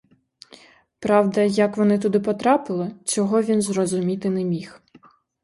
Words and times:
Правда, 0.99 1.41
як 1.49 1.77
вони 1.77 1.99
туди 1.99 2.19
потрапили— 2.19 2.91
цього 3.05 3.41
він 3.41 3.61
зрозуміти 3.61 4.29
не 4.29 4.43
міг. 4.43 4.81